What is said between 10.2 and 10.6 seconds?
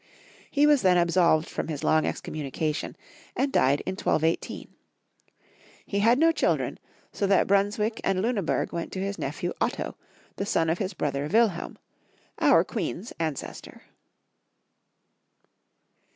the